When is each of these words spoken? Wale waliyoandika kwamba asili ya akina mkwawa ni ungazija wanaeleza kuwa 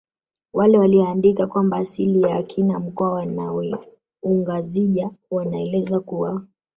Wale 0.53 0.77
waliyoandika 0.79 1.47
kwamba 1.47 1.77
asili 1.77 2.21
ya 2.21 2.35
akina 2.35 2.79
mkwawa 2.79 3.25
ni 3.25 3.77
ungazija 4.23 5.11
wanaeleza 5.31 5.99
kuwa 5.99 6.41